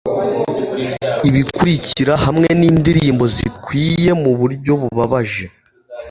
[1.29, 5.45] Ibikurikira hamwe nindirimbo zikwiye muburyo bubabaje